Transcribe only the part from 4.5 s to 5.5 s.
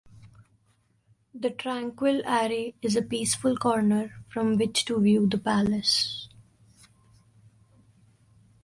which to view the